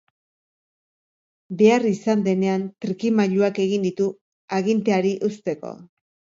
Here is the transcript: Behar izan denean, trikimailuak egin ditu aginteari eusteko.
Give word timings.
Behar 1.59 1.85
izan 1.89 2.25
denean, 2.29 2.65
trikimailuak 2.87 3.63
egin 3.69 3.87
ditu 3.91 4.11
aginteari 4.61 5.17
eusteko. 5.31 5.75